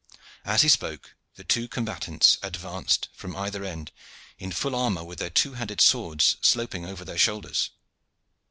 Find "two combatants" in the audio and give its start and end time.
1.43-2.39